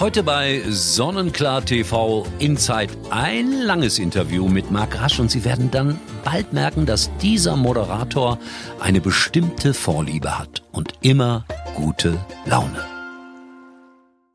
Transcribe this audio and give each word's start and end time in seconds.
Heute 0.00 0.22
bei 0.22 0.62
Sonnenklar 0.68 1.64
TV 1.64 2.24
Inside 2.38 2.92
ein 3.10 3.50
langes 3.62 3.98
Interview 3.98 4.46
mit 4.46 4.70
Marc 4.70 5.00
Rasch 5.00 5.18
und 5.18 5.28
Sie 5.28 5.44
werden 5.44 5.72
dann 5.72 5.98
bald 6.22 6.52
merken, 6.52 6.86
dass 6.86 7.10
dieser 7.16 7.56
Moderator 7.56 8.38
eine 8.78 9.00
bestimmte 9.00 9.74
Vorliebe 9.74 10.38
hat 10.38 10.62
und 10.70 10.92
immer 11.00 11.44
gute 11.74 12.16
Laune. 12.46 12.84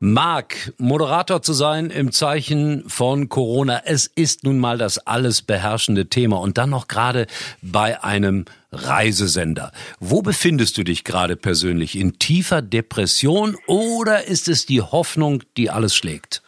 Marc, 0.00 0.74
Moderator 0.76 1.40
zu 1.40 1.54
sein 1.54 1.88
im 1.88 2.12
Zeichen 2.12 2.84
von 2.86 3.30
Corona, 3.30 3.84
es 3.86 4.06
ist 4.06 4.44
nun 4.44 4.58
mal 4.58 4.76
das 4.76 4.98
alles 4.98 5.40
beherrschende 5.40 6.10
Thema 6.10 6.40
und 6.40 6.58
dann 6.58 6.68
noch 6.68 6.88
gerade 6.88 7.26
bei 7.62 8.04
einem 8.04 8.44
Reisesender. 8.74 9.72
Wo 10.00 10.22
befindest 10.22 10.76
du 10.78 10.84
dich 10.84 11.04
gerade 11.04 11.36
persönlich? 11.36 11.96
In 11.96 12.18
tiefer 12.18 12.62
Depression 12.62 13.56
oder 13.66 14.24
ist 14.24 14.48
es 14.48 14.66
die 14.66 14.82
Hoffnung, 14.82 15.42
die 15.56 15.70
alles 15.70 15.94
schlägt? 15.94 16.42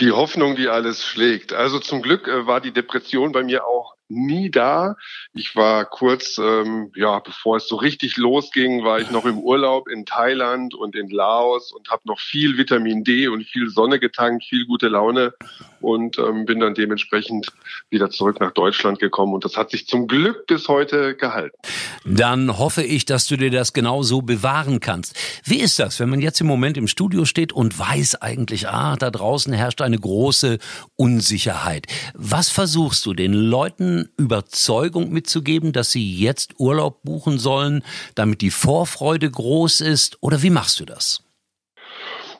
Die 0.00 0.10
Hoffnung, 0.10 0.56
die 0.56 0.68
alles 0.68 1.04
schlägt. 1.04 1.52
Also 1.52 1.78
zum 1.78 2.02
Glück 2.02 2.26
äh, 2.28 2.46
war 2.46 2.60
die 2.60 2.72
Depression 2.72 3.32
bei 3.32 3.42
mir 3.42 3.66
auch 3.66 3.94
nie 4.10 4.50
da. 4.50 4.96
Ich 5.32 5.56
war 5.56 5.84
kurz, 5.84 6.38
ähm, 6.38 6.92
ja, 6.94 7.18
bevor 7.20 7.56
es 7.56 7.68
so 7.68 7.76
richtig 7.76 8.16
losging, 8.16 8.84
war 8.84 9.00
ich 9.00 9.10
noch 9.10 9.24
im 9.24 9.38
Urlaub 9.38 9.88
in 9.88 10.04
Thailand 10.04 10.74
und 10.74 10.96
in 10.96 11.08
Laos 11.08 11.72
und 11.72 11.90
habe 11.90 12.02
noch 12.04 12.18
viel 12.18 12.58
Vitamin 12.58 13.04
D 13.04 13.28
und 13.28 13.44
viel 13.44 13.68
Sonne 13.70 13.98
getankt, 13.98 14.44
viel 14.44 14.66
gute 14.66 14.88
Laune 14.88 15.32
und 15.80 16.18
ähm, 16.18 16.44
bin 16.44 16.60
dann 16.60 16.74
dementsprechend 16.74 17.48
wieder 17.88 18.10
zurück 18.10 18.40
nach 18.40 18.52
Deutschland 18.52 18.98
gekommen 18.98 19.34
und 19.34 19.44
das 19.44 19.56
hat 19.56 19.70
sich 19.70 19.86
zum 19.86 20.06
Glück 20.06 20.46
bis 20.46 20.68
heute 20.68 21.14
gehalten. 21.14 21.56
Dann 22.04 22.58
hoffe 22.58 22.82
ich, 22.82 23.04
dass 23.04 23.26
du 23.26 23.36
dir 23.36 23.50
das 23.50 23.72
genauso 23.72 24.22
bewahren 24.22 24.80
kannst. 24.80 25.16
Wie 25.44 25.60
ist 25.60 25.78
das, 25.78 26.00
wenn 26.00 26.10
man 26.10 26.20
jetzt 26.20 26.40
im 26.40 26.46
Moment 26.46 26.76
im 26.76 26.88
Studio 26.88 27.24
steht 27.24 27.52
und 27.52 27.78
weiß 27.78 28.16
eigentlich, 28.16 28.68
ah, 28.68 28.96
da 28.96 29.10
draußen 29.10 29.52
herrscht 29.52 29.80
eine 29.80 29.98
große 29.98 30.58
Unsicherheit. 30.96 31.86
Was 32.14 32.50
versuchst 32.50 33.06
du 33.06 33.14
den 33.14 33.32
Leuten 33.32 33.99
Überzeugung 34.16 35.10
mitzugeben, 35.10 35.72
dass 35.72 35.90
sie 35.90 36.14
jetzt 36.16 36.54
Urlaub 36.58 37.02
buchen 37.02 37.38
sollen, 37.38 37.84
damit 38.14 38.40
die 38.40 38.50
Vorfreude 38.50 39.30
groß 39.30 39.80
ist? 39.80 40.18
Oder 40.20 40.42
wie 40.42 40.50
machst 40.50 40.80
du 40.80 40.84
das? 40.84 41.22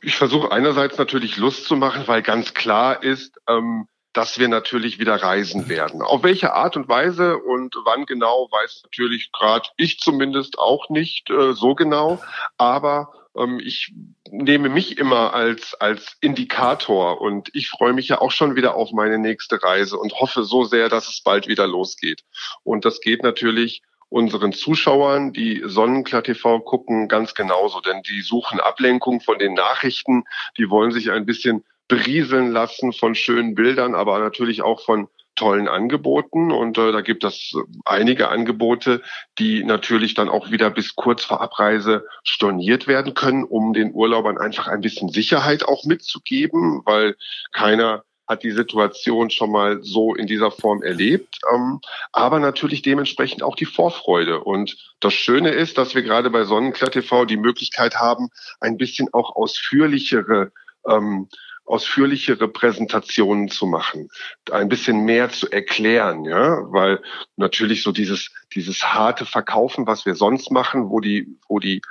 Ich 0.02 0.16
versuche 0.16 0.50
einerseits 0.50 0.96
natürlich 0.96 1.36
Lust 1.36 1.66
zu 1.66 1.76
machen, 1.76 2.04
weil 2.06 2.22
ganz 2.22 2.54
klar 2.54 3.02
ist, 3.02 3.38
ähm, 3.48 3.86
dass 4.12 4.38
wir 4.38 4.48
natürlich 4.48 4.98
wieder 4.98 5.16
reisen 5.16 5.68
werden. 5.68 6.02
Auf 6.02 6.22
welche 6.22 6.52
Art 6.52 6.76
und 6.76 6.88
Weise 6.88 7.36
und 7.38 7.76
wann 7.84 8.06
genau, 8.06 8.48
weiß 8.50 8.82
natürlich 8.84 9.30
gerade 9.32 9.68
ich 9.76 10.00
zumindest 10.00 10.58
auch 10.58 10.88
nicht 10.88 11.30
äh, 11.30 11.52
so 11.52 11.74
genau. 11.74 12.20
Aber 12.56 13.12
ähm, 13.36 13.60
ich 13.62 13.92
nehme 14.32 14.68
mich 14.68 14.98
immer 14.98 15.34
als, 15.34 15.74
als 15.74 16.16
Indikator 16.20 17.20
und 17.20 17.50
ich 17.52 17.68
freue 17.68 17.92
mich 17.92 18.08
ja 18.08 18.20
auch 18.20 18.30
schon 18.30 18.56
wieder 18.56 18.74
auf 18.74 18.92
meine 18.92 19.18
nächste 19.18 19.62
Reise 19.62 19.98
und 19.98 20.14
hoffe 20.14 20.44
so 20.44 20.64
sehr, 20.64 20.88
dass 20.88 21.08
es 21.08 21.22
bald 21.22 21.48
wieder 21.48 21.66
losgeht. 21.66 22.22
Und 22.62 22.84
das 22.84 23.00
geht 23.00 23.22
natürlich 23.22 23.82
unseren 24.08 24.52
Zuschauern, 24.52 25.32
die 25.32 25.62
Sonnenklar 25.64 26.22
TV 26.22 26.60
gucken, 26.60 27.08
ganz 27.08 27.34
genauso, 27.34 27.80
denn 27.80 28.02
die 28.02 28.22
suchen 28.22 28.60
Ablenkung 28.60 29.20
von 29.20 29.38
den 29.38 29.54
Nachrichten, 29.54 30.24
die 30.58 30.68
wollen 30.68 30.90
sich 30.90 31.10
ein 31.10 31.26
bisschen 31.26 31.64
berieseln 31.88 32.50
lassen 32.50 32.92
von 32.92 33.14
schönen 33.14 33.54
Bildern, 33.54 33.94
aber 33.94 34.18
natürlich 34.18 34.62
auch 34.62 34.80
von 34.80 35.08
tollen 35.40 35.68
Angeboten 35.68 36.52
und 36.52 36.76
äh, 36.76 36.92
da 36.92 37.00
gibt 37.00 37.24
es 37.24 37.54
einige 37.86 38.28
Angebote, 38.28 39.00
die 39.38 39.64
natürlich 39.64 40.12
dann 40.12 40.28
auch 40.28 40.50
wieder 40.50 40.68
bis 40.68 40.94
kurz 40.96 41.24
vor 41.24 41.40
Abreise 41.40 42.04
storniert 42.22 42.86
werden 42.86 43.14
können, 43.14 43.44
um 43.44 43.72
den 43.72 43.94
Urlaubern 43.94 44.36
einfach 44.36 44.68
ein 44.68 44.82
bisschen 44.82 45.08
Sicherheit 45.08 45.64
auch 45.64 45.84
mitzugeben, 45.86 46.82
weil 46.84 47.16
keiner 47.52 48.04
hat 48.28 48.42
die 48.42 48.50
Situation 48.50 49.30
schon 49.30 49.50
mal 49.50 49.82
so 49.82 50.14
in 50.14 50.26
dieser 50.26 50.50
Form 50.50 50.82
erlebt, 50.82 51.38
ähm, 51.54 51.80
aber 52.12 52.38
natürlich 52.38 52.82
dementsprechend 52.82 53.42
auch 53.42 53.56
die 53.56 53.64
Vorfreude. 53.64 54.44
Und 54.44 54.76
das 55.00 55.14
Schöne 55.14 55.52
ist, 55.52 55.78
dass 55.78 55.94
wir 55.94 56.02
gerade 56.02 56.28
bei 56.28 56.44
Sonnenklar 56.44 56.90
TV 56.90 57.24
die 57.24 57.38
Möglichkeit 57.38 57.96
haben, 57.96 58.28
ein 58.60 58.76
bisschen 58.76 59.08
auch 59.14 59.34
ausführlichere 59.34 60.52
ähm, 60.86 61.28
ausführlichere 61.64 62.48
Präsentationen 62.48 63.48
zu 63.48 63.66
machen, 63.66 64.08
ein 64.50 64.68
bisschen 64.68 65.04
mehr 65.04 65.30
zu 65.30 65.50
erklären, 65.50 66.24
ja, 66.24 66.58
weil 66.72 67.00
natürlich 67.36 67.82
so 67.82 67.92
dieses 67.92 68.30
dieses 68.54 68.82
harte 68.82 69.24
Verkaufen, 69.24 69.86
was 69.86 70.04
wir 70.06 70.14
sonst 70.14 70.50
machen, 70.50 70.90
wo 70.90 71.00
die 71.00 71.38
wo 71.48 71.58
die 71.58 71.82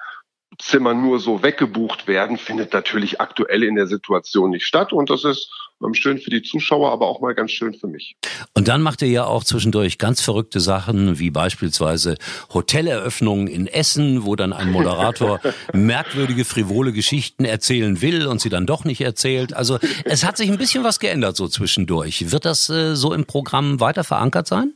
Zimmer 0.59 0.93
nur 0.93 1.19
so 1.19 1.41
weggebucht 1.41 2.07
werden, 2.07 2.37
findet 2.37 2.73
natürlich 2.73 3.19
aktuell 3.19 3.63
in 3.63 3.75
der 3.75 3.87
Situation 3.87 4.51
nicht 4.51 4.65
statt 4.65 4.93
und 4.93 5.09
das 5.09 5.23
ist 5.23 5.49
schön 5.93 6.19
für 6.19 6.29
die 6.29 6.41
Zuschauer, 6.41 6.91
aber 6.91 7.07
auch 7.07 7.21
mal 7.21 7.33
ganz 7.33 7.51
schön 7.51 7.73
für 7.73 7.87
mich. 7.87 8.15
Und 8.53 8.67
dann 8.67 8.81
macht 8.81 9.01
ihr 9.01 9.07
ja 9.07 9.25
auch 9.25 9.43
zwischendurch 9.43 9.97
ganz 9.97 10.21
verrückte 10.21 10.59
Sachen, 10.59 11.19
wie 11.19 11.31
beispielsweise 11.31 12.17
Hoteleröffnungen 12.53 13.47
in 13.47 13.67
Essen, 13.67 14.25
wo 14.25 14.35
dann 14.35 14.53
ein 14.53 14.71
Moderator 14.71 15.39
merkwürdige, 15.73 16.45
frivole 16.45 16.91
Geschichten 16.91 17.45
erzählen 17.45 18.01
will 18.01 18.27
und 18.27 18.41
sie 18.41 18.49
dann 18.49 18.65
doch 18.65 18.83
nicht 18.83 19.01
erzählt. 19.01 19.53
Also 19.53 19.79
es 20.05 20.25
hat 20.25 20.37
sich 20.37 20.49
ein 20.49 20.57
bisschen 20.57 20.83
was 20.83 20.99
geändert 20.99 21.35
so 21.35 21.47
zwischendurch. 21.47 22.31
Wird 22.31 22.45
das 22.45 22.69
äh, 22.69 22.95
so 22.95 23.13
im 23.13 23.25
Programm 23.25 23.79
weiter 23.79 24.03
verankert 24.03 24.47
sein? 24.47 24.73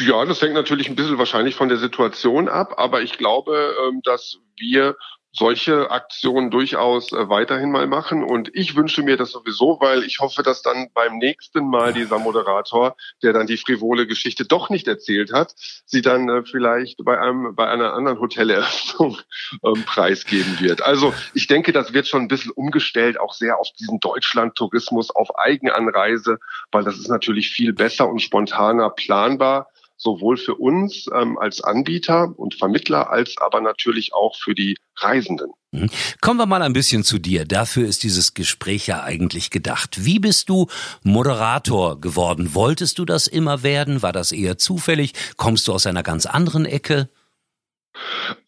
Ja, 0.00 0.24
das 0.24 0.40
hängt 0.40 0.54
natürlich 0.54 0.88
ein 0.88 0.96
bisschen 0.96 1.18
wahrscheinlich 1.18 1.54
von 1.54 1.68
der 1.68 1.78
Situation 1.78 2.48
ab, 2.48 2.74
aber 2.78 3.02
ich 3.02 3.18
glaube, 3.18 3.74
ähm, 3.86 4.00
dass 4.02 4.38
wir 4.56 4.96
solche 5.32 5.90
Aktionen 5.90 6.50
durchaus 6.50 7.12
äh, 7.12 7.28
weiterhin 7.28 7.70
mal 7.70 7.86
machen. 7.86 8.24
Und 8.24 8.50
ich 8.54 8.74
wünsche 8.74 9.02
mir 9.02 9.16
das 9.16 9.30
sowieso, 9.30 9.78
weil 9.80 10.02
ich 10.02 10.18
hoffe, 10.18 10.42
dass 10.42 10.62
dann 10.62 10.88
beim 10.92 11.18
nächsten 11.18 11.68
Mal 11.68 11.92
dieser 11.92 12.18
Moderator, 12.18 12.96
der 13.22 13.32
dann 13.32 13.46
die 13.46 13.56
frivole 13.56 14.06
Geschichte 14.06 14.44
doch 14.44 14.70
nicht 14.70 14.88
erzählt 14.88 15.32
hat, 15.32 15.54
sie 15.86 16.02
dann 16.02 16.28
äh, 16.28 16.42
vielleicht 16.42 17.04
bei 17.04 17.20
einem 17.20 17.54
bei 17.54 17.68
einer 17.68 17.92
anderen 17.92 18.18
Hoteleröffnung 18.18 19.18
ähm, 19.64 19.84
preisgeben 19.84 20.58
wird. 20.60 20.82
Also 20.82 21.14
ich 21.34 21.46
denke, 21.46 21.72
das 21.72 21.92
wird 21.92 22.08
schon 22.08 22.22
ein 22.22 22.28
bisschen 22.28 22.52
umgestellt, 22.52 23.20
auch 23.20 23.32
sehr 23.32 23.58
auf 23.58 23.68
diesen 23.78 24.00
Deutschland-Tourismus, 24.00 25.10
auf 25.10 25.38
Eigenanreise, 25.38 26.38
weil 26.72 26.82
das 26.82 26.98
ist 26.98 27.08
natürlich 27.08 27.50
viel 27.50 27.72
besser 27.72 28.08
und 28.08 28.20
spontaner 28.20 28.90
planbar 28.90 29.68
sowohl 30.00 30.38
für 30.38 30.54
uns 30.54 31.06
ähm, 31.14 31.38
als 31.38 31.62
Anbieter 31.62 32.32
und 32.36 32.54
Vermittler 32.54 33.10
als 33.10 33.36
aber 33.38 33.60
natürlich 33.60 34.14
auch 34.14 34.34
für 34.34 34.54
die 34.54 34.76
Reisenden. 34.96 35.52
Mhm. 35.72 35.90
Kommen 36.20 36.40
wir 36.40 36.46
mal 36.46 36.62
ein 36.62 36.72
bisschen 36.72 37.04
zu 37.04 37.18
dir. 37.18 37.44
Dafür 37.44 37.86
ist 37.86 38.02
dieses 38.02 38.34
Gespräch 38.34 38.86
ja 38.86 39.02
eigentlich 39.02 39.50
gedacht. 39.50 40.04
Wie 40.04 40.18
bist 40.18 40.48
du 40.48 40.66
Moderator 41.02 42.00
geworden? 42.00 42.54
Wolltest 42.54 42.98
du 42.98 43.04
das 43.04 43.26
immer 43.26 43.62
werden? 43.62 44.02
War 44.02 44.12
das 44.12 44.32
eher 44.32 44.58
zufällig? 44.58 45.12
Kommst 45.36 45.68
du 45.68 45.72
aus 45.72 45.86
einer 45.86 46.02
ganz 46.02 46.26
anderen 46.26 46.64
Ecke? 46.64 47.08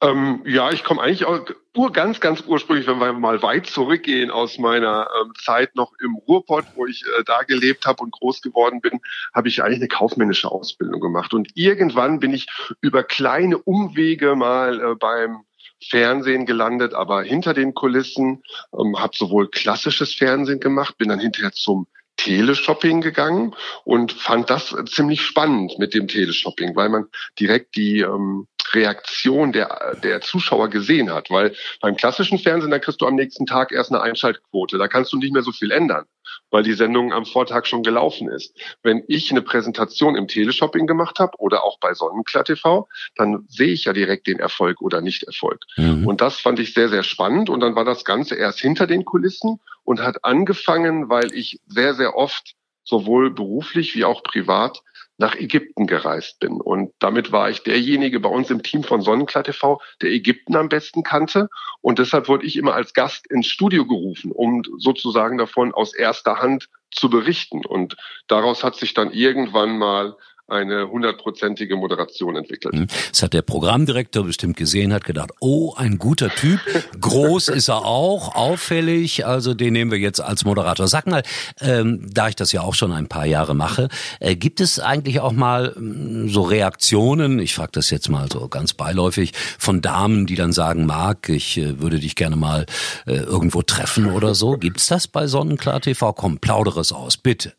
Ähm, 0.00 0.42
ja, 0.46 0.70
ich 0.70 0.84
komme 0.84 1.02
eigentlich 1.02 1.24
auch 1.24 1.40
ur, 1.76 1.92
ganz, 1.92 2.20
ganz 2.20 2.42
ursprünglich, 2.46 2.86
wenn 2.86 2.98
wir 2.98 3.12
mal 3.12 3.42
weit 3.42 3.66
zurückgehen 3.66 4.30
aus 4.30 4.58
meiner 4.58 5.08
ähm, 5.20 5.32
Zeit 5.42 5.74
noch 5.74 5.92
im 6.00 6.14
Ruhrpott, 6.14 6.64
wo 6.74 6.86
ich 6.86 7.02
äh, 7.02 7.24
da 7.24 7.42
gelebt 7.42 7.86
habe 7.86 8.02
und 8.02 8.12
groß 8.12 8.42
geworden 8.42 8.80
bin, 8.80 9.00
habe 9.34 9.48
ich 9.48 9.62
eigentlich 9.62 9.80
eine 9.80 9.88
kaufmännische 9.88 10.50
Ausbildung 10.50 11.00
gemacht. 11.00 11.34
Und 11.34 11.50
irgendwann 11.54 12.20
bin 12.20 12.32
ich 12.32 12.46
über 12.80 13.02
kleine 13.02 13.58
Umwege 13.58 14.34
mal 14.34 14.80
äh, 14.80 14.94
beim 14.94 15.44
Fernsehen 15.88 16.46
gelandet, 16.46 16.94
aber 16.94 17.22
hinter 17.22 17.54
den 17.54 17.74
Kulissen, 17.74 18.42
ähm, 18.78 18.98
habe 18.98 19.16
sowohl 19.16 19.50
klassisches 19.50 20.14
Fernsehen 20.14 20.60
gemacht, 20.60 20.96
bin 20.98 21.08
dann 21.08 21.20
hinterher 21.20 21.52
zum 21.52 21.86
Teleshopping 22.16 23.00
gegangen 23.00 23.54
und 23.84 24.12
fand 24.12 24.50
das 24.50 24.74
ziemlich 24.86 25.22
spannend 25.22 25.78
mit 25.78 25.94
dem 25.94 26.06
Teleshopping, 26.06 26.76
weil 26.76 26.88
man 26.88 27.06
direkt 27.40 27.74
die 27.74 28.00
ähm, 28.00 28.46
Reaktion 28.74 29.52
der, 29.52 29.96
der 30.02 30.20
Zuschauer 30.20 30.68
gesehen 30.68 31.12
hat. 31.12 31.30
Weil 31.30 31.54
beim 31.80 31.96
klassischen 31.96 32.38
Fernsehen, 32.38 32.70
da 32.70 32.78
kriegst 32.78 33.00
du 33.00 33.06
am 33.06 33.14
nächsten 33.14 33.46
Tag 33.46 33.72
erst 33.72 33.90
eine 33.90 34.02
Einschaltquote. 34.02 34.78
Da 34.78 34.88
kannst 34.88 35.12
du 35.12 35.18
nicht 35.18 35.32
mehr 35.32 35.42
so 35.42 35.52
viel 35.52 35.70
ändern, 35.70 36.04
weil 36.50 36.62
die 36.62 36.72
Sendung 36.72 37.12
am 37.12 37.26
Vortag 37.26 37.66
schon 37.66 37.82
gelaufen 37.82 38.28
ist. 38.28 38.56
Wenn 38.82 39.02
ich 39.08 39.30
eine 39.30 39.42
Präsentation 39.42 40.16
im 40.16 40.28
Teleshopping 40.28 40.86
gemacht 40.86 41.18
habe 41.18 41.32
oder 41.38 41.64
auch 41.64 41.78
bei 41.78 41.94
Sonnenklar 41.94 42.44
TV, 42.44 42.88
dann 43.16 43.44
sehe 43.48 43.72
ich 43.72 43.84
ja 43.84 43.92
direkt 43.92 44.26
den 44.26 44.38
Erfolg 44.38 44.80
oder 44.80 45.00
Nicht-Erfolg. 45.00 45.60
Mhm. 45.76 46.06
Und 46.06 46.20
das 46.20 46.40
fand 46.40 46.58
ich 46.58 46.74
sehr, 46.74 46.88
sehr 46.88 47.02
spannend. 47.02 47.50
Und 47.50 47.60
dann 47.60 47.76
war 47.76 47.84
das 47.84 48.04
Ganze 48.04 48.34
erst 48.34 48.60
hinter 48.60 48.86
den 48.86 49.04
Kulissen 49.04 49.60
und 49.84 50.00
hat 50.00 50.24
angefangen, 50.24 51.08
weil 51.08 51.32
ich 51.34 51.60
sehr, 51.66 51.94
sehr 51.94 52.16
oft 52.16 52.54
sowohl 52.84 53.30
beruflich 53.30 53.94
wie 53.94 54.04
auch 54.04 54.22
privat 54.22 54.82
nach 55.18 55.36
Ägypten 55.36 55.86
gereist 55.86 56.40
bin. 56.40 56.60
Und 56.60 56.92
damit 56.98 57.32
war 57.32 57.48
ich 57.50 57.62
derjenige 57.62 58.18
bei 58.18 58.28
uns 58.28 58.50
im 58.50 58.62
Team 58.62 58.82
von 58.82 59.02
Sonnenklar 59.02 59.44
TV, 59.44 59.80
der 60.00 60.10
Ägypten 60.10 60.56
am 60.56 60.68
besten 60.68 61.02
kannte. 61.02 61.48
Und 61.80 61.98
deshalb 61.98 62.28
wurde 62.28 62.46
ich 62.46 62.56
immer 62.56 62.74
als 62.74 62.92
Gast 62.94 63.30
ins 63.30 63.46
Studio 63.46 63.86
gerufen, 63.86 64.32
um 64.32 64.62
sozusagen 64.78 65.38
davon 65.38 65.72
aus 65.72 65.94
erster 65.94 66.38
Hand 66.38 66.68
zu 66.90 67.08
berichten. 67.08 67.64
Und 67.64 67.96
daraus 68.26 68.64
hat 68.64 68.76
sich 68.76 68.94
dann 68.94 69.12
irgendwann 69.12 69.78
mal 69.78 70.16
eine 70.48 70.88
hundertprozentige 70.90 71.76
Moderation 71.76 72.36
entwickelt. 72.36 72.74
Hm. 72.74 72.86
Das 73.10 73.22
hat 73.22 73.32
der 73.32 73.42
Programmdirektor 73.42 74.24
bestimmt 74.24 74.56
gesehen, 74.56 74.92
hat 74.92 75.04
gedacht, 75.04 75.30
oh, 75.40 75.74
ein 75.76 75.98
guter 75.98 76.28
Typ, 76.30 76.60
groß 77.00 77.48
ist 77.48 77.68
er 77.68 77.84
auch, 77.86 78.34
auffällig, 78.34 79.24
also 79.24 79.54
den 79.54 79.72
nehmen 79.72 79.90
wir 79.90 79.98
jetzt 79.98 80.20
als 80.20 80.44
Moderator. 80.44 80.88
Sag 80.88 81.06
mal, 81.06 81.22
ähm, 81.60 82.06
da 82.12 82.28
ich 82.28 82.36
das 82.36 82.52
ja 82.52 82.60
auch 82.62 82.74
schon 82.74 82.92
ein 82.92 83.08
paar 83.08 83.24
Jahre 83.24 83.54
mache, 83.54 83.88
äh, 84.20 84.36
gibt 84.36 84.60
es 84.60 84.78
eigentlich 84.78 85.20
auch 85.20 85.32
mal 85.32 85.74
äh, 85.76 86.28
so 86.28 86.42
Reaktionen, 86.42 87.38
ich 87.38 87.54
frage 87.54 87.72
das 87.72 87.90
jetzt 87.90 88.08
mal 88.08 88.28
so 88.30 88.48
ganz 88.48 88.74
beiläufig, 88.74 89.32
von 89.58 89.80
Damen, 89.80 90.26
die 90.26 90.34
dann 90.34 90.52
sagen, 90.52 90.86
Marc, 90.86 91.28
ich 91.28 91.56
äh, 91.58 91.80
würde 91.80 91.98
dich 91.98 92.16
gerne 92.16 92.36
mal 92.36 92.66
äh, 93.06 93.14
irgendwo 93.14 93.62
treffen 93.62 94.06
oder 94.06 94.34
so. 94.34 94.58
Gibt's 94.58 94.88
das 94.88 95.06
bei 95.06 95.26
Sonnenklar 95.26 95.80
TV? 95.80 96.12
Komm, 96.12 96.38
plaudere 96.38 96.80
es 96.80 96.92
aus, 96.92 97.16
bitte. 97.16 97.52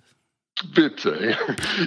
Bitte. 0.73 1.35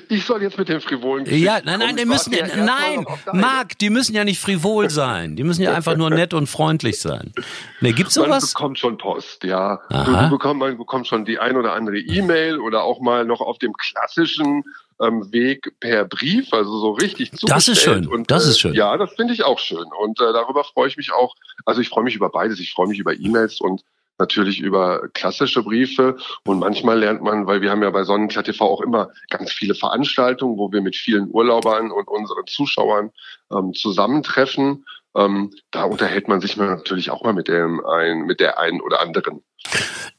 Ich 0.08 0.24
soll 0.24 0.42
jetzt 0.42 0.58
mit 0.58 0.68
dem 0.68 0.80
frivolen 0.80 1.24
Geschichten 1.24 1.46
Ja, 1.46 1.60
nein, 1.64 1.78
nein, 1.78 1.96
die 1.96 2.04
müssen 2.04 2.32
ja, 2.32 2.46
nein, 2.56 3.06
Marc, 3.32 3.78
die 3.78 3.90
müssen 3.90 4.14
ja 4.14 4.24
nicht 4.24 4.40
frivol 4.40 4.90
sein. 4.90 5.36
Die 5.36 5.44
müssen 5.44 5.62
ja 5.62 5.72
einfach 5.72 5.96
nur 5.96 6.10
nett 6.10 6.34
und 6.34 6.48
freundlich 6.48 7.00
sein. 7.00 7.32
Ne, 7.80 7.92
gibt's 7.92 8.14
sowas? 8.14 8.42
Man 8.42 8.50
bekommt 8.52 8.78
schon 8.78 8.98
Post, 8.98 9.44
ja. 9.44 9.80
Du, 9.88 10.12
du 10.12 10.30
bekommst, 10.30 10.58
man 10.58 10.76
bekommt 10.76 11.06
schon 11.06 11.24
die 11.24 11.38
ein 11.38 11.56
oder 11.56 11.74
andere 11.74 11.98
E-Mail 11.98 12.58
oder 12.58 12.82
auch 12.82 13.00
mal 13.00 13.24
noch 13.24 13.40
auf 13.40 13.58
dem 13.58 13.72
klassischen 13.72 14.64
ähm, 15.00 15.30
Weg 15.32 15.72
per 15.80 16.04
Brief, 16.04 16.52
also 16.52 16.78
so 16.78 16.90
richtig 16.92 17.30
zugestellt. 17.30 17.56
Das 17.56 17.68
ist 17.68 17.82
schön. 17.82 18.06
Und, 18.06 18.30
das 18.30 18.46
ist 18.46 18.58
schön. 18.58 18.74
Äh, 18.74 18.78
ja, 18.78 18.96
das 18.96 19.12
finde 19.14 19.32
ich 19.34 19.44
auch 19.44 19.58
schön. 19.58 19.86
Und 20.00 20.20
äh, 20.20 20.32
darüber 20.32 20.64
freue 20.64 20.88
ich 20.88 20.96
mich 20.96 21.12
auch. 21.12 21.34
Also 21.64 21.80
ich 21.80 21.88
freue 21.88 22.04
mich 22.04 22.16
über 22.16 22.30
beides. 22.30 22.58
Ich 22.60 22.72
freue 22.72 22.88
mich 22.88 22.98
über 22.98 23.14
E-Mails 23.14 23.60
und 23.60 23.82
natürlich 24.18 24.60
über 24.60 25.08
klassische 25.12 25.62
Briefe 25.62 26.16
und 26.44 26.58
manchmal 26.58 26.98
lernt 26.98 27.22
man, 27.22 27.46
weil 27.46 27.60
wir 27.60 27.70
haben 27.70 27.82
ja 27.82 27.90
bei 27.90 28.04
Sonnenklar 28.04 28.44
TV 28.44 28.64
auch 28.64 28.80
immer 28.80 29.10
ganz 29.30 29.52
viele 29.52 29.74
Veranstaltungen, 29.74 30.58
wo 30.58 30.72
wir 30.72 30.80
mit 30.80 30.96
vielen 30.96 31.28
Urlaubern 31.30 31.90
und 31.90 32.08
unseren 32.08 32.46
Zuschauern 32.46 33.10
ähm, 33.52 33.72
zusammentreffen. 33.74 34.86
Ähm, 35.16 35.52
da 35.70 35.84
unterhält 35.84 36.28
man 36.28 36.40
sich 36.40 36.56
natürlich 36.56 37.10
auch 37.10 37.24
mal 37.24 37.32
mit 37.32 37.48
dem 37.48 37.84
ein, 37.84 38.26
mit 38.26 38.40
der 38.40 38.58
einen 38.58 38.80
oder 38.80 39.00
anderen. 39.00 39.42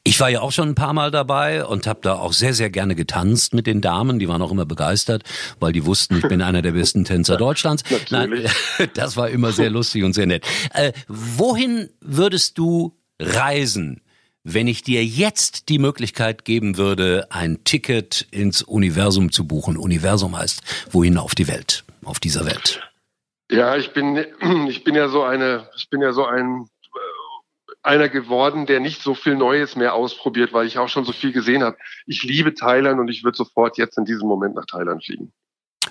Ich 0.04 0.20
war 0.20 0.30
ja 0.30 0.40
auch 0.40 0.52
schon 0.52 0.70
ein 0.70 0.74
paar 0.74 0.94
Mal 0.94 1.10
dabei 1.10 1.64
und 1.64 1.86
habe 1.86 2.00
da 2.02 2.14
auch 2.14 2.32
sehr, 2.32 2.54
sehr 2.54 2.70
gerne 2.70 2.94
getanzt 2.94 3.54
mit 3.54 3.66
den 3.66 3.80
Damen. 3.80 4.18
Die 4.18 4.26
waren 4.26 4.40
auch 4.42 4.50
immer 4.50 4.64
begeistert, 4.64 5.22
weil 5.60 5.72
die 5.72 5.84
wussten, 5.84 6.16
ich 6.16 6.26
bin 6.26 6.40
einer 6.40 6.62
der 6.62 6.72
besten 6.72 7.04
Tänzer 7.04 7.36
Deutschlands. 7.38 7.84
Nein, 8.10 8.46
das 8.94 9.16
war 9.16 9.28
immer 9.28 9.52
sehr 9.52 9.70
lustig 9.70 10.04
und 10.04 10.14
sehr 10.14 10.26
nett. 10.26 10.46
Äh, 10.72 10.92
wohin 11.08 11.90
würdest 12.00 12.58
du 12.58 12.97
reisen, 13.18 14.00
wenn 14.44 14.66
ich 14.66 14.82
dir 14.82 15.04
jetzt 15.04 15.68
die 15.68 15.78
Möglichkeit 15.78 16.44
geben 16.44 16.76
würde, 16.76 17.26
ein 17.30 17.64
Ticket 17.64 18.26
ins 18.30 18.62
Universum 18.62 19.30
zu 19.30 19.46
buchen? 19.46 19.76
Universum 19.76 20.36
heißt, 20.36 20.62
wohin 20.90 21.18
auf 21.18 21.34
die 21.34 21.48
Welt, 21.48 21.84
auf 22.04 22.18
dieser 22.18 22.46
Welt? 22.46 22.80
Ja, 23.50 23.76
ich 23.76 23.92
bin, 23.92 24.16
ich 24.68 24.84
bin 24.84 24.94
ja 24.94 25.08
so 25.08 25.22
eine, 25.22 25.68
ich 25.76 25.90
bin 25.90 26.00
ja 26.00 26.12
so 26.12 26.24
ein 26.24 26.66
äh, 26.94 27.74
einer 27.82 28.08
geworden, 28.08 28.66
der 28.66 28.80
nicht 28.80 29.02
so 29.02 29.14
viel 29.14 29.36
Neues 29.36 29.76
mehr 29.76 29.94
ausprobiert, 29.94 30.52
weil 30.52 30.66
ich 30.66 30.78
auch 30.78 30.88
schon 30.88 31.04
so 31.04 31.12
viel 31.12 31.32
gesehen 31.32 31.62
habe. 31.62 31.76
Ich 32.06 32.22
liebe 32.22 32.54
Thailand 32.54 33.00
und 33.00 33.08
ich 33.08 33.24
würde 33.24 33.36
sofort 33.36 33.78
jetzt 33.78 33.98
in 33.98 34.04
diesem 34.04 34.28
Moment 34.28 34.54
nach 34.54 34.66
Thailand 34.66 35.04
fliegen. 35.04 35.32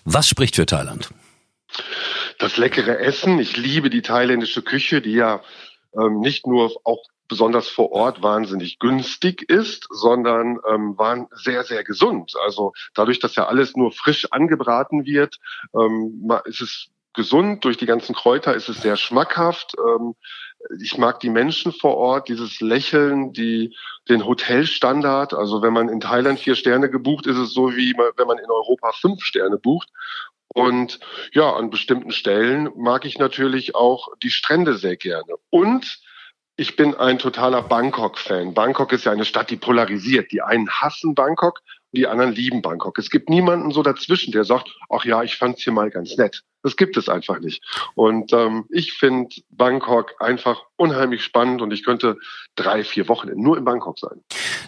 Was 0.04 0.28
spricht 0.28 0.56
für 0.56 0.66
Thailand? 0.66 1.10
Das 2.40 2.58
leckere 2.58 3.00
Essen. 3.00 3.40
Ich 3.40 3.58
liebe 3.58 3.90
die 3.90 4.02
thailändische 4.02 4.62
Küche, 4.62 5.02
die 5.02 5.14
ja 5.14 5.42
ähm, 5.96 6.20
nicht 6.20 6.48
nur 6.48 6.72
auch 6.84 7.04
besonders 7.28 7.68
vor 7.68 7.92
Ort 7.92 8.22
wahnsinnig 8.24 8.80
günstig 8.80 9.50
ist, 9.50 9.88
sondern 9.90 10.60
ähm, 10.70 10.98
waren 10.98 11.28
sehr, 11.32 11.64
sehr 11.64 11.84
gesund. 11.84 12.34
Also 12.44 12.74
dadurch, 12.94 13.20
dass 13.20 13.36
ja 13.36 13.48
alles 13.48 13.76
nur 13.76 13.92
frisch 13.92 14.28
angebraten 14.32 15.06
wird, 15.06 15.38
ähm, 15.74 16.30
ist 16.46 16.62
es 16.62 16.90
gesund. 17.14 17.66
Durch 17.66 17.76
die 17.76 17.86
ganzen 17.86 18.16
Kräuter 18.16 18.54
ist 18.56 18.70
es 18.70 18.82
sehr 18.82 18.96
schmackhaft. 18.96 19.74
Ähm, 19.78 20.16
ich 20.82 20.98
mag 20.98 21.20
die 21.20 21.30
Menschen 21.30 21.74
vor 21.74 21.98
Ort, 21.98 22.30
dieses 22.30 22.62
Lächeln, 22.62 23.34
die, 23.34 23.76
den 24.08 24.26
Hotelstandard. 24.26 25.34
Also 25.34 25.62
wenn 25.62 25.74
man 25.74 25.90
in 25.90 26.00
Thailand 26.00 26.40
vier 26.40 26.56
Sterne 26.56 26.90
gebucht, 26.90 27.28
ist 27.28 27.38
es 27.38 27.54
so 27.54 27.76
wie 27.76 27.94
wenn 28.16 28.28
man 28.28 28.38
in 28.38 28.50
Europa 28.50 28.94
fünf 28.94 29.24
Sterne 29.24 29.58
bucht. 29.58 29.90
Und 30.48 31.00
ja, 31.34 31.54
an 31.54 31.70
bestimmten 31.70 32.12
Stellen 32.12 32.70
mag 32.76 33.06
ich 33.06 33.20
natürlich 33.20 33.76
auch 33.76 34.08
die 34.24 34.32
Strände 34.32 34.78
sehr 34.78 34.96
gerne. 34.96 35.36
Und 35.50 36.00
ich 36.58 36.76
bin 36.76 36.96
ein 36.96 37.20
totaler 37.20 37.62
Bangkok-Fan. 37.62 38.56
Bangkok 38.56 38.92
ist 38.92 39.06
ja 39.06 39.12
eine 39.12 39.26
Stadt, 39.26 39.52
die 39.52 39.58
polarisiert. 39.58 40.32
Die 40.32 40.42
einen 40.42 40.68
hassen 40.70 41.14
Bangkok 41.14 41.62
und 41.92 42.00
die 42.00 42.08
anderen 42.08 42.34
lieben 42.34 42.64
Bangkok. 42.64 42.98
Es 42.98 43.12
gibt 43.12 43.30
niemanden 43.30 43.72
so 43.72 43.84
dazwischen, 43.84 44.32
der 44.32 44.44
sagt, 44.44 44.76
ach 44.90 45.06
ja, 45.06 45.22
ich 45.22 45.38
fand's 45.38 45.64
hier 45.64 45.72
mal 45.72 45.92
ganz 45.92 46.18
nett. 46.18 46.44
Das 46.68 46.76
gibt 46.76 46.98
es 46.98 47.08
einfach 47.08 47.40
nicht. 47.40 47.64
Und 47.96 48.34
ähm, 48.34 48.66
ich 48.70 48.92
finde 48.92 49.34
Bangkok 49.52 50.16
einfach 50.20 50.64
unheimlich 50.76 51.24
spannend 51.24 51.62
und 51.62 51.72
ich 51.72 51.86
könnte 51.86 52.18
drei, 52.58 52.84
vier 52.84 53.08
Wochen 53.08 53.30
nur 53.36 53.58
in 53.58 53.64
Bangkok 53.64 53.98
sein. 53.98 54.20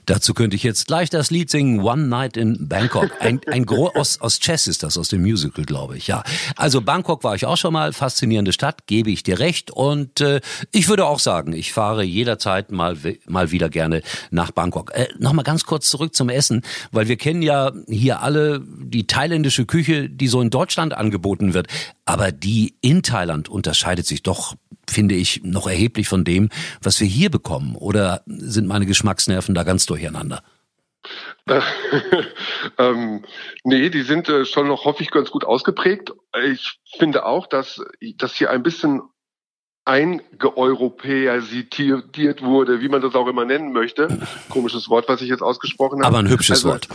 Dazu 0.06 0.34
könnte 0.34 0.56
ich 0.56 0.64
jetzt 0.64 0.88
gleich 0.88 1.10
das 1.10 1.30
Lied 1.30 1.50
singen, 1.50 1.82
One 1.82 2.08
Night 2.08 2.38
in 2.38 2.70
Bangkok. 2.70 3.10
Ein, 3.20 3.42
ein 3.48 3.66
Gro 3.66 3.90
aus, 3.90 4.22
aus 4.22 4.40
Chess 4.40 4.68
ist 4.68 4.82
das, 4.82 4.98
aus 4.98 5.10
dem 5.10 5.24
Musical, 5.24 5.66
glaube 5.66 5.98
ich. 5.98 6.08
Ja, 6.08 6.24
also 6.56 6.80
Bangkok 6.80 7.26
war 7.26 7.36
ich 7.36 7.46
auch 7.46 7.58
schon 7.58 7.74
mal, 7.74 7.92
faszinierende 7.92 8.54
Stadt, 8.54 8.88
gebe 8.88 9.12
ich 9.12 9.24
dir 9.24 9.40
recht. 9.40 9.70
Und 9.72 10.22
äh, 10.22 10.40
ich 10.72 10.88
würde 10.88 11.06
auch 11.06 11.20
sagen, 11.20 11.52
ich 11.52 11.74
fahre 11.74 12.04
jederzeit 12.04 12.72
mal, 12.72 12.96
mal 13.28 13.52
wieder 13.52 13.68
gerne 13.68 14.04
nach 14.32 14.52
Bangkok. 14.52 14.92
Äh, 14.94 15.08
Nochmal 15.18 15.44
ganz 15.44 15.66
kurz 15.66 15.90
zurück 15.90 16.16
zum 16.16 16.30
Essen, 16.30 16.64
weil 16.94 17.10
wir 17.10 17.18
kennen 17.18 17.42
ja 17.42 17.74
hier 17.90 18.22
alle 18.22 18.64
die 18.90 19.08
thailändische 19.08 19.66
Küche, 19.66 20.10
die 20.10 20.28
so 20.28 20.42
in 20.42 20.50
Deutschland 20.50 20.94
angeboten 20.94 21.54
wird. 21.54 21.68
Aber 22.06 22.32
die 22.32 22.76
in 22.82 23.04
Thailand 23.04 23.50
unterscheidet 23.50 24.06
sich 24.06 24.24
doch, 24.24 24.56
finde 24.90 25.16
ich, 25.16 25.42
noch 25.44 25.68
erheblich 25.68 26.08
von 26.08 26.24
dem, 26.24 26.50
was 26.82 27.00
wir 27.00 27.08
hier 27.08 27.30
bekommen. 27.30 27.76
Oder 27.76 28.24
sind 28.26 28.68
meine 28.68 28.86
Geschmacksnerven 28.86 29.56
da 29.56 29.64
ganz 29.64 29.86
durcheinander? 29.86 30.44
ähm, 32.78 33.26
nee, 33.64 33.90
die 33.90 34.04
sind 34.04 34.30
äh, 34.30 34.46
schon 34.46 34.68
noch, 34.68 34.86
hoffe 34.86 35.02
ich, 35.04 35.12
ganz 35.12 35.32
gut 35.32 35.46
ausgeprägt. 35.46 36.14
Ich 36.44 36.80
finde 36.98 37.26
auch, 37.26 37.48
dass, 37.48 37.82
dass 38.18 38.36
hier 38.36 38.52
ein 38.52 38.64
bisschen 38.64 39.02
eingeeuropäisiert 39.90 42.44
wurde, 42.44 42.80
wie 42.80 42.90
man 42.90 43.02
das 43.02 43.16
auch 43.16 43.26
immer 43.26 43.44
nennen 43.44 43.74
möchte. 43.74 44.20
Komisches 44.50 44.88
Wort, 44.88 45.10
was 45.10 45.24
ich 45.24 45.30
jetzt 45.30 45.42
ausgesprochen 45.42 46.04
habe. 46.04 46.16
Aber 46.16 46.20
ein 46.20 46.30
hübsches 46.30 46.58
also, 46.58 46.70
Wort. 46.70 46.88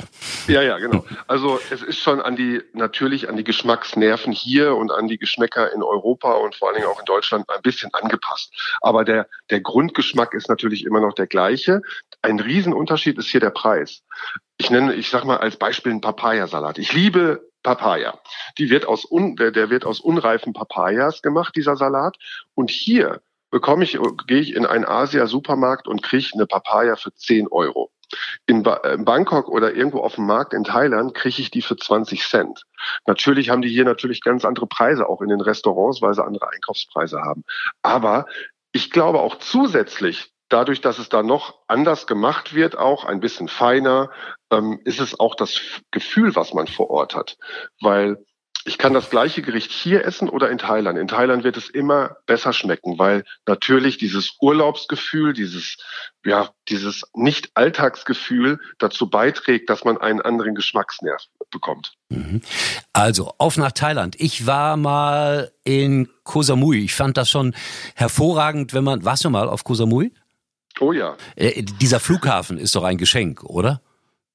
Ja, 0.46 0.62
ja, 0.62 0.78
genau. 0.78 1.04
Also 1.26 1.58
es 1.72 1.82
ist 1.82 1.98
schon 1.98 2.20
an 2.20 2.36
die, 2.36 2.62
natürlich 2.72 3.28
an 3.28 3.36
die 3.36 3.42
Geschmacksnerven 3.42 4.32
hier 4.32 4.76
und 4.76 4.92
an 4.92 5.08
die 5.08 5.18
Geschmäcker 5.18 5.72
in 5.72 5.82
Europa 5.82 6.34
und 6.34 6.54
vor 6.54 6.68
allen 6.68 6.76
Dingen 6.76 6.86
auch 6.86 7.00
in 7.00 7.04
Deutschland 7.04 7.50
ein 7.50 7.62
bisschen 7.62 7.92
angepasst. 7.94 8.52
Aber 8.80 9.04
der, 9.04 9.26
der 9.50 9.60
Grundgeschmack 9.60 10.32
ist 10.32 10.48
natürlich 10.48 10.84
immer 10.84 11.00
noch 11.00 11.14
der 11.14 11.26
gleiche. 11.26 11.82
Ein 12.22 12.38
Riesenunterschied 12.38 13.18
ist 13.18 13.26
hier 13.26 13.40
der 13.40 13.50
Preis. 13.50 14.02
Ich 14.56 14.70
nenne, 14.70 14.94
ich 14.94 15.10
sag 15.10 15.24
mal 15.24 15.38
als 15.38 15.56
Beispiel 15.56 15.90
einen 15.90 16.00
Papayasalat. 16.00 16.78
Ich 16.78 16.92
liebe 16.92 17.50
Papaya. 17.64 18.20
Die 18.58 18.70
wird 18.70 18.86
aus 18.86 19.04
un, 19.10 19.34
der, 19.34 19.50
der 19.50 19.70
wird 19.70 19.84
aus 19.84 19.98
unreifen 19.98 20.52
Papayas 20.52 21.22
gemacht, 21.22 21.56
dieser 21.56 21.74
Salat. 21.74 22.16
Und 22.54 22.70
hier 22.70 23.20
bekomme 23.50 23.82
ich, 23.82 23.98
gehe 24.28 24.40
ich 24.40 24.54
in 24.54 24.66
einen 24.66 24.84
Asia-Supermarkt 24.84 25.88
und 25.88 26.02
kriege 26.02 26.30
eine 26.34 26.46
Papaya 26.46 26.94
für 26.94 27.12
10 27.12 27.48
Euro. 27.48 27.90
In, 28.46 28.62
ba 28.62 28.74
in 28.92 29.04
Bangkok 29.04 29.48
oder 29.48 29.74
irgendwo 29.74 30.00
auf 30.00 30.16
dem 30.16 30.26
Markt 30.26 30.52
in 30.52 30.62
Thailand 30.62 31.14
kriege 31.14 31.40
ich 31.40 31.50
die 31.50 31.62
für 31.62 31.76
20 31.76 32.22
Cent. 32.28 32.64
Natürlich 33.06 33.48
haben 33.48 33.62
die 33.62 33.70
hier 33.70 33.84
natürlich 33.84 34.20
ganz 34.20 34.44
andere 34.44 34.66
Preise, 34.66 35.08
auch 35.08 35.22
in 35.22 35.30
den 35.30 35.40
Restaurants, 35.40 36.02
weil 36.02 36.14
sie 36.14 36.22
andere 36.22 36.50
Einkaufspreise 36.50 37.22
haben. 37.22 37.44
Aber 37.82 38.26
ich 38.72 38.90
glaube 38.90 39.20
auch 39.20 39.38
zusätzlich 39.38 40.33
dadurch, 40.48 40.80
dass 40.80 40.98
es 40.98 41.08
da 41.08 41.22
noch 41.22 41.60
anders 41.66 42.06
gemacht 42.06 42.54
wird, 42.54 42.76
auch 42.76 43.04
ein 43.04 43.20
bisschen 43.20 43.48
feiner, 43.48 44.10
ähm, 44.50 44.80
ist 44.84 45.00
es 45.00 45.18
auch 45.18 45.34
das 45.34 45.60
Gefühl, 45.90 46.36
was 46.36 46.54
man 46.54 46.66
vor 46.66 46.90
Ort 46.90 47.14
hat. 47.14 47.36
Weil 47.80 48.24
ich 48.66 48.78
kann 48.78 48.94
das 48.94 49.10
gleiche 49.10 49.42
Gericht 49.42 49.70
hier 49.70 50.04
essen 50.04 50.28
oder 50.28 50.50
in 50.50 50.58
Thailand. 50.58 50.98
In 50.98 51.08
Thailand 51.08 51.44
wird 51.44 51.56
es 51.56 51.68
immer 51.68 52.16
besser 52.26 52.52
schmecken, 52.52 52.98
weil 52.98 53.24
natürlich 53.46 53.98
dieses 53.98 54.36
Urlaubsgefühl, 54.40 55.34
dieses, 55.34 55.76
ja, 56.24 56.50
dieses 56.68 57.02
Nicht-Alltagsgefühl 57.14 58.58
dazu 58.78 59.10
beiträgt, 59.10 59.68
dass 59.68 59.84
man 59.84 59.98
einen 59.98 60.22
anderen 60.22 60.54
Geschmacksnerv 60.54 61.22
bekommt. 61.50 61.92
Mhm. 62.08 62.40
Also, 62.94 63.34
auf 63.38 63.58
nach 63.58 63.72
Thailand. 63.72 64.16
Ich 64.18 64.46
war 64.46 64.76
mal 64.76 65.52
in 65.64 66.08
Koh 66.22 66.42
Samui. 66.42 66.84
Ich 66.84 66.94
fand 66.94 67.18
das 67.18 67.28
schon 67.28 67.54
hervorragend, 67.94 68.72
wenn 68.72 68.84
man, 68.84 69.04
warst 69.04 69.24
du 69.24 69.30
mal 69.30 69.48
auf 69.48 69.64
Koh 69.64 69.74
Samui? 69.74 70.12
Oh 70.80 70.92
ja. 70.92 71.16
Äh, 71.36 71.62
dieser 71.62 72.00
Flughafen 72.00 72.58
ist 72.58 72.74
doch 72.74 72.84
ein 72.84 72.98
Geschenk, 72.98 73.44
oder? 73.44 73.80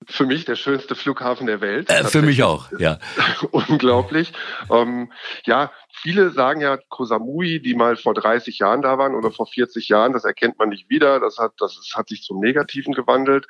Für 0.07 0.25
mich 0.25 0.45
der 0.45 0.55
schönste 0.55 0.95
Flughafen 0.95 1.45
der 1.45 1.61
Welt. 1.61 1.89
Äh, 1.89 2.05
für 2.05 2.21
mich 2.21 2.41
auch, 2.43 2.71
ja. 2.77 2.99
Unglaublich. 3.51 4.33
Ähm, 4.71 5.11
ja, 5.43 5.71
viele 5.91 6.31
sagen 6.31 6.61
ja 6.61 6.77
Kosamui, 6.89 7.61
die 7.61 7.75
mal 7.75 7.97
vor 7.97 8.13
30 8.13 8.59
Jahren 8.59 8.81
da 8.81 8.97
waren 8.97 9.15
oder 9.15 9.31
vor 9.31 9.47
40 9.47 9.89
Jahren, 9.89 10.13
das 10.13 10.23
erkennt 10.23 10.57
man 10.57 10.69
nicht 10.69 10.89
wieder. 10.89 11.19
Das 11.19 11.37
hat, 11.37 11.53
das 11.59 11.77
hat 11.95 12.07
sich 12.09 12.23
zum 12.23 12.39
Negativen 12.39 12.93
gewandelt. 12.93 13.45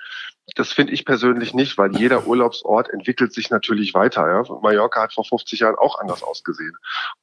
Das 0.56 0.74
finde 0.74 0.94
ich 0.94 1.06
persönlich 1.06 1.54
nicht, 1.54 1.78
weil 1.78 1.96
jeder 1.96 2.26
Urlaubsort 2.28 2.90
entwickelt 2.90 3.32
sich 3.32 3.52
natürlich 3.52 3.94
weiter. 3.94 4.28
Ja? 4.28 4.44
Mallorca 4.62 5.04
hat 5.04 5.14
vor 5.14 5.26
50 5.26 5.60
Jahren 5.60 5.76
auch 5.76 6.00
anders 6.00 6.24
ausgesehen. 6.24 6.76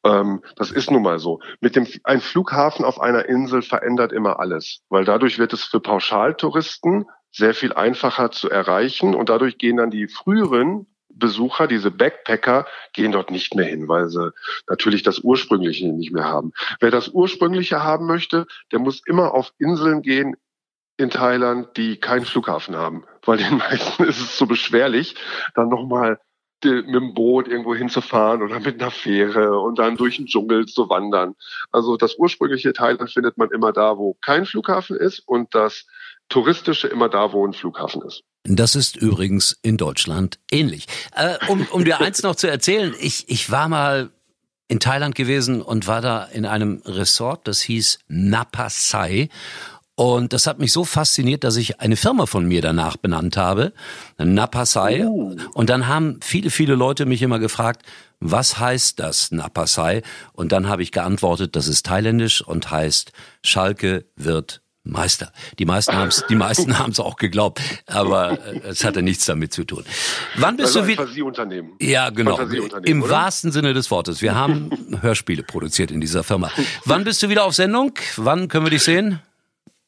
Ähm, 0.04 0.42
das 0.54 0.70
ist 0.70 0.90
nun 0.90 1.02
mal 1.02 1.18
so. 1.18 1.40
Mit 1.60 1.74
dem 1.74 1.88
ein 2.04 2.20
Flughafen 2.20 2.84
auf 2.84 3.00
einer 3.00 3.26
Insel 3.26 3.62
verändert 3.62 4.12
immer 4.12 4.38
alles, 4.38 4.82
weil 4.88 5.04
dadurch 5.04 5.38
wird 5.38 5.52
es 5.52 5.64
für 5.64 5.80
Pauschaltouristen 5.80 7.06
sehr 7.36 7.54
viel 7.54 7.72
einfacher 7.74 8.30
zu 8.30 8.48
erreichen 8.48 9.14
und 9.14 9.28
dadurch 9.28 9.58
gehen 9.58 9.76
dann 9.76 9.90
die 9.90 10.08
früheren 10.08 10.86
Besucher, 11.10 11.66
diese 11.66 11.90
Backpacker, 11.90 12.66
gehen 12.92 13.12
dort 13.12 13.30
nicht 13.30 13.54
mehr 13.54 13.66
hin, 13.66 13.88
weil 13.88 14.08
sie 14.08 14.32
natürlich 14.68 15.02
das 15.02 15.20
Ursprüngliche 15.20 15.92
nicht 15.92 16.12
mehr 16.12 16.24
haben. 16.24 16.52
Wer 16.80 16.90
das 16.90 17.08
Ursprüngliche 17.08 17.82
haben 17.82 18.06
möchte, 18.06 18.46
der 18.72 18.78
muss 18.78 19.02
immer 19.06 19.34
auf 19.34 19.52
Inseln 19.58 20.02
gehen 20.02 20.36
in 20.98 21.10
Thailand, 21.10 21.76
die 21.76 21.98
keinen 21.98 22.24
Flughafen 22.24 22.76
haben, 22.76 23.04
weil 23.24 23.38
den 23.38 23.56
meisten 23.58 24.04
ist 24.04 24.20
es 24.20 24.38
so 24.38 24.46
beschwerlich, 24.46 25.14
dann 25.54 25.68
nochmal 25.68 26.18
mit 26.64 26.86
dem 26.86 27.12
Boot 27.12 27.48
irgendwo 27.48 27.74
hinzufahren 27.74 28.42
oder 28.42 28.60
mit 28.60 28.80
einer 28.80 28.90
Fähre 28.90 29.60
und 29.60 29.78
dann 29.78 29.96
durch 29.96 30.16
den 30.16 30.26
Dschungel 30.26 30.64
zu 30.64 30.88
wandern. 30.88 31.34
Also 31.70 31.98
das 31.98 32.16
ursprüngliche 32.16 32.72
Thailand 32.72 33.10
findet 33.10 33.36
man 33.36 33.50
immer 33.50 33.72
da, 33.72 33.98
wo 33.98 34.14
kein 34.22 34.46
Flughafen 34.46 34.96
ist 34.96 35.20
und 35.20 35.54
das 35.54 35.86
touristische 36.28 36.88
immer 36.88 37.08
da, 37.08 37.32
wo 37.32 37.46
ein 37.46 37.52
Flughafen 37.52 38.02
ist. 38.02 38.22
Das 38.44 38.76
ist 38.76 38.96
übrigens 38.96 39.58
in 39.62 39.76
Deutschland 39.76 40.38
ähnlich. 40.50 40.86
Äh, 41.14 41.36
um, 41.48 41.66
um 41.70 41.84
dir 41.84 42.00
eins 42.00 42.22
noch 42.22 42.36
zu 42.36 42.48
erzählen, 42.48 42.94
ich, 43.00 43.28
ich 43.28 43.50
war 43.50 43.68
mal 43.68 44.10
in 44.68 44.80
Thailand 44.80 45.14
gewesen 45.14 45.62
und 45.62 45.86
war 45.86 46.00
da 46.00 46.24
in 46.24 46.46
einem 46.46 46.82
Resort, 46.84 47.46
das 47.46 47.60
hieß 47.60 48.00
Napasai. 48.08 49.28
Und 49.98 50.34
das 50.34 50.46
hat 50.46 50.58
mich 50.58 50.72
so 50.72 50.84
fasziniert, 50.84 51.42
dass 51.42 51.56
ich 51.56 51.80
eine 51.80 51.96
Firma 51.96 52.26
von 52.26 52.46
mir 52.46 52.60
danach 52.60 52.98
benannt 52.98 53.38
habe, 53.38 53.72
Napasai. 54.18 55.06
Oh. 55.06 55.34
Und 55.54 55.70
dann 55.70 55.88
haben 55.88 56.20
viele, 56.22 56.50
viele 56.50 56.74
Leute 56.74 57.06
mich 57.06 57.22
immer 57.22 57.38
gefragt, 57.38 57.82
was 58.20 58.58
heißt 58.58 59.00
das 59.00 59.32
Napasai? 59.32 60.02
Und 60.34 60.52
dann 60.52 60.68
habe 60.68 60.82
ich 60.82 60.92
geantwortet, 60.92 61.56
das 61.56 61.66
ist 61.66 61.86
thailändisch 61.86 62.42
und 62.42 62.70
heißt 62.70 63.12
Schalke 63.42 64.04
wird 64.16 64.60
Meister. 64.86 65.32
Die 65.58 65.64
meisten 65.64 65.94
haben 65.94 66.08
es, 66.08 66.24
die 66.28 66.34
meisten 66.34 66.78
haben 66.78 66.92
es 66.92 67.00
auch 67.00 67.16
geglaubt, 67.16 67.60
aber 67.86 68.38
äh, 68.46 68.60
es 68.68 68.84
hatte 68.84 69.02
nichts 69.02 69.26
damit 69.26 69.52
zu 69.52 69.64
tun. 69.64 69.84
Wann 70.36 70.56
bist 70.56 70.68
also 70.68 70.80
du 70.80 70.86
wieder? 70.86 71.02
Fantasieunternehmen. 71.02 71.72
Ja, 71.80 72.10
genau. 72.10 72.38
Im 72.84 73.02
oder? 73.02 73.10
wahrsten 73.10 73.52
Sinne 73.52 73.74
des 73.74 73.90
Wortes. 73.90 74.22
Wir 74.22 74.34
haben 74.34 74.70
Hörspiele 75.00 75.42
produziert 75.42 75.90
in 75.90 76.00
dieser 76.00 76.24
Firma. 76.24 76.50
Wann 76.84 77.04
bist 77.04 77.22
du 77.22 77.28
wieder 77.28 77.44
auf 77.44 77.54
Sendung? 77.54 77.92
Wann 78.16 78.48
können 78.48 78.66
wir 78.66 78.70
dich 78.70 78.82
sehen? 78.82 79.20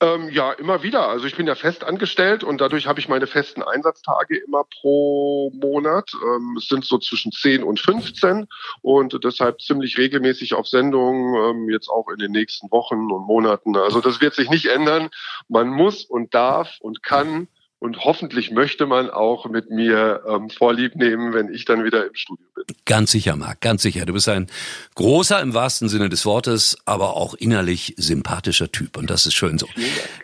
Ähm, 0.00 0.28
ja, 0.30 0.52
immer 0.52 0.84
wieder. 0.84 1.08
Also 1.08 1.26
ich 1.26 1.36
bin 1.36 1.48
ja 1.48 1.56
fest 1.56 1.82
angestellt 1.82 2.44
und 2.44 2.60
dadurch 2.60 2.86
habe 2.86 3.00
ich 3.00 3.08
meine 3.08 3.26
festen 3.26 3.64
Einsatztage 3.64 4.36
immer 4.36 4.62
pro 4.80 5.50
Monat. 5.50 6.12
Ähm, 6.14 6.54
es 6.56 6.68
sind 6.68 6.84
so 6.84 6.98
zwischen 6.98 7.32
10 7.32 7.64
und 7.64 7.80
15 7.80 8.46
und 8.82 9.18
deshalb 9.24 9.60
ziemlich 9.60 9.98
regelmäßig 9.98 10.54
auf 10.54 10.68
Sendung, 10.68 11.34
ähm, 11.34 11.68
jetzt 11.68 11.88
auch 11.88 12.08
in 12.10 12.18
den 12.18 12.30
nächsten 12.30 12.70
Wochen 12.70 13.10
und 13.10 13.26
Monaten. 13.26 13.76
Also 13.76 14.00
das 14.00 14.20
wird 14.20 14.34
sich 14.34 14.48
nicht 14.50 14.66
ändern. 14.66 15.08
Man 15.48 15.68
muss 15.68 16.04
und 16.04 16.32
darf 16.32 16.76
und 16.80 17.02
kann 17.02 17.48
und 17.80 18.04
hoffentlich 18.04 18.52
möchte 18.52 18.86
man 18.86 19.10
auch 19.10 19.46
mit 19.46 19.70
mir 19.70 20.22
ähm, 20.28 20.50
Vorlieb 20.50 20.94
nehmen, 20.94 21.32
wenn 21.32 21.52
ich 21.52 21.64
dann 21.64 21.84
wieder 21.84 22.06
im 22.06 22.14
Studio 22.14 22.46
bin. 22.66 22.76
Ganz 22.84 23.10
sicher, 23.10 23.36
Marc, 23.36 23.60
ganz 23.60 23.82
sicher. 23.82 24.06
Du 24.06 24.12
bist 24.12 24.28
ein 24.28 24.46
großer 24.94 25.40
im 25.40 25.54
wahrsten 25.54 25.88
Sinne 25.88 26.08
des 26.08 26.24
Wortes, 26.24 26.78
aber 26.84 27.16
auch 27.16 27.34
innerlich 27.34 27.94
sympathischer 27.96 28.70
Typ 28.72 28.96
und 28.96 29.10
das 29.10 29.26
ist 29.26 29.34
schön 29.34 29.58
so. 29.58 29.68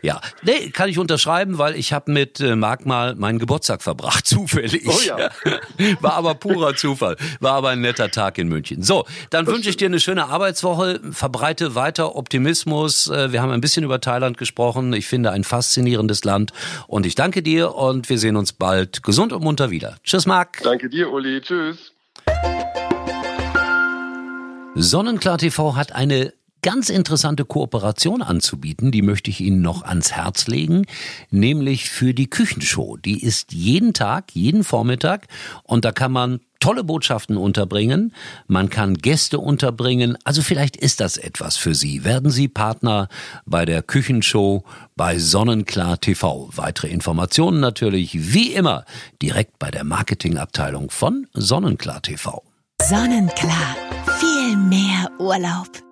Ja, 0.03 0.21
nee, 0.43 0.71
kann 0.71 0.88
ich 0.88 0.99
unterschreiben, 0.99 1.59
weil 1.59 1.76
ich 1.76 1.93
habe 1.93 2.11
mit 2.12 2.41
äh, 2.41 2.57
Marc 2.57 2.87
mal 2.87 3.14
meinen 3.14 3.38
Geburtstag 3.38 3.83
verbracht, 3.83 4.26
zufällig. 4.26 4.87
Oh 4.87 5.00
ja. 5.07 5.31
War 6.00 6.14
aber 6.14 6.35
purer 6.35 6.75
Zufall. 6.75 7.17
War 7.41 7.53
aber 7.53 7.71
ein 7.71 7.81
netter 7.81 8.11
Tag 8.11 8.38
in 8.38 8.49
München. 8.49 8.83
So, 8.83 9.05
dann 9.31 9.47
wünsche 9.47 9.71
ich 9.71 9.76
dir 9.76 9.87
eine 9.87 10.00
schöne 10.00 10.26
Arbeitswoche, 10.26 11.00
verbreite 11.11 11.75
weiter 11.75 12.17
Optimismus. 12.17 13.09
Äh, 13.09 13.33
wir 13.33 13.43
haben 13.43 13.50
ein 13.50 13.61
bisschen 13.61 13.85
über 13.85 14.00
Thailand 14.00 14.38
gesprochen. 14.38 14.93
Ich 14.93 15.07
finde 15.07 15.31
ein 15.31 15.45
faszinierendes 15.45 16.25
Land 16.25 16.53
und 16.87 17.07
ich 17.07 17.14
danke 17.14 17.43
dir 17.43 17.75
und 17.75 18.09
wir 18.09 18.19
sehen 18.19 18.37
uns 18.37 18.53
bald 18.53 19.03
gesund 19.03 19.33
und 19.33 19.43
munter 19.43 19.71
wieder. 19.71 19.97
Tschüss, 20.05 20.26
Marc. 20.26 20.61
Danke 20.62 20.88
dir, 20.88 21.11
Uli. 21.11 21.41
Tschüss. 21.41 21.94
Sonnenklar 24.76 25.38
TV 25.38 25.76
hat 25.76 25.93
eine 25.93 26.33
ganz 26.61 26.88
interessante 26.88 27.45
Kooperation 27.45 28.23
anzubieten, 28.23 28.90
die 28.90 29.02
möchte 29.02 29.31
ich 29.31 29.40
Ihnen 29.40 29.62
noch 29.62 29.83
ans 29.85 30.12
Herz 30.12 30.49
legen, 30.49 30.87
nämlich 31.31 31.88
für 31.90 32.12
die 32.12 32.28
Küchenshow. 32.28 32.97
Die 32.97 33.23
ist 33.23 33.52
jeden 33.52 33.95
Tag, 33.95 34.33
jeden 34.33 34.64
Vormittag 34.64 35.28
und 35.62 35.85
da 35.85 35.93
kann 35.93 36.11
man 36.11 36.40
tolle 36.59 36.83
Botschaften 36.83 37.37
unterbringen, 37.37 38.12
man 38.49 38.69
kann 38.69 38.95
Gäste 38.97 39.38
unterbringen, 39.38 40.19
also 40.25 40.43
vielleicht 40.43 40.76
ist 40.76 40.99
das 40.99 41.19
etwas 41.19 41.57
für 41.57 41.76
Sie. 41.76 42.02
Werden 42.02 42.31
Sie 42.31 42.49
Partner 42.49 43.09
bei 43.47 43.64
der 43.66 43.81
Küchenshow 43.81 44.64
bei 44.97 45.19
Sonnenklar 45.21 46.00
TV. 46.00 46.50
Weitere 46.52 46.88
Informationen 46.88 47.61
natürlich 47.61 48.33
wie 48.33 48.52
immer 48.52 48.85
direkt 49.23 49.61
bei 49.61 49.71
der 49.71 49.85
Marketingabteilung 49.85 50.90
von 50.90 51.28
Sonnenklar 51.33 52.02
TV. 52.02 52.43
Sonnenklar, 52.88 53.76
viel 54.19 54.57
mehr 54.59 55.11
Urlaub. 55.19 55.84